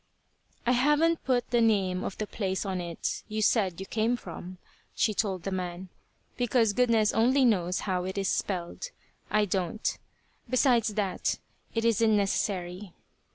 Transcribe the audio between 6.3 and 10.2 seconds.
"because goodness only knows how it is spelled; I don't.